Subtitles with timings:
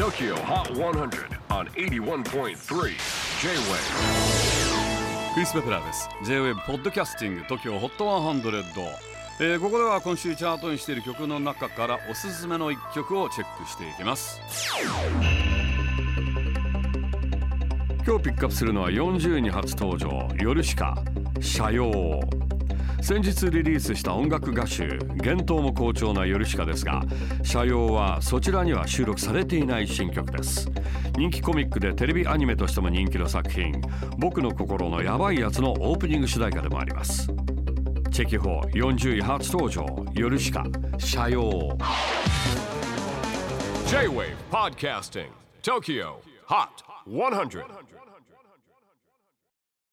[0.00, 2.54] TOKYO HOT 100 on 81.3 J-WAVE
[5.34, 6.08] クリス・ベプラーです。
[6.24, 8.86] J-WAVE ポッドキャスティング TOKYO HOT 100、
[9.40, 14.40] えーここでは今週チャートにしている曲の中からおすすめの一曲をチェックしていきます。
[18.06, 20.26] 今日ピックアップするのは40位に初登場。
[20.38, 20.96] 夜しか
[21.42, 21.90] 社用。
[23.02, 27.02] 先日リリースした音楽歌集幻冬も好調な夜しかですが
[27.42, 30.70] 社用はそちらには収録されていない新曲です。
[31.16, 33.80] 人気コミックでテレビアニメとしても人気の作品
[34.18, 37.26] 僕の心のヤバいやつのオープニング主題歌でもあります。
[38.10, 40.64] チェキホー40位初登場夜しか
[40.98, 41.76] 社用。
[43.88, 45.26] J-WAVE PODCASTING
[45.62, 46.14] TOKYO
[46.48, 47.64] HOT 100